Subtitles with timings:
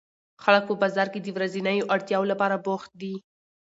[0.43, 3.15] خلک په بازار کې د ورځنیو اړتیاوو لپاره بوخت دي